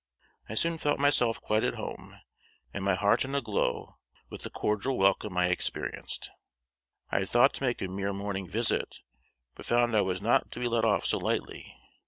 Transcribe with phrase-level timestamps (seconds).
[0.49, 2.19] I soon felt myself quite at home,
[2.73, 3.97] and my heart in a glow
[4.31, 6.31] with the cordial welcome I experienced.
[7.11, 9.01] I had thought to make a mere morning visit,
[9.53, 11.77] but found I was not to be let off so lightly.